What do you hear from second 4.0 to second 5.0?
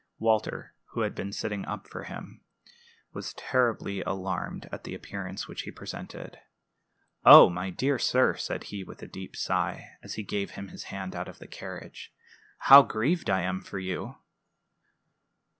alarmed at the